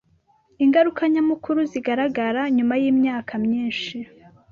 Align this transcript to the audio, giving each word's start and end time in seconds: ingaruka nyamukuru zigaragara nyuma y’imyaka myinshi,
ingaruka 0.63 1.01
nyamukuru 1.13 1.59
zigaragara 1.71 2.41
nyuma 2.55 2.73
y’imyaka 2.81 3.33
myinshi, 3.45 3.97